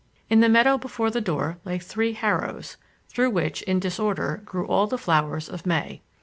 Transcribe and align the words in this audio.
In 0.31 0.39
the 0.39 0.49
meadow 0.49 0.79
before 0.79 1.11
the 1.11 1.21
door 1.21 1.59
lay 1.63 1.77
three 1.77 2.13
harrows, 2.13 2.77
through 3.07 3.29
which, 3.29 3.61
in 3.61 3.79
disorder, 3.79 4.41
grew 4.43 4.65
all 4.65 4.87
the 4.87 4.97
flowers 4.97 5.47
of 5.47 5.63
May. 5.63 6.01